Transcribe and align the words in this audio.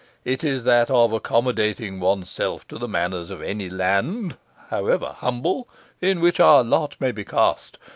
It 0.25 0.43
is 0.43 0.63
that 0.63 0.89
of 0.89 1.13
accommodating 1.13 1.99
one's 1.99 2.27
self 2.27 2.67
to 2.69 2.79
the 2.79 2.87
manners 2.87 3.29
of 3.29 3.43
any 3.43 3.69
land 3.69 4.35
(however 4.71 5.13
humble) 5.19 5.69
in 6.01 6.21
which 6.21 6.39
our 6.39 6.63
lot 6.63 6.95
may 6.99 7.11
be 7.11 7.23
cast. 7.23 7.77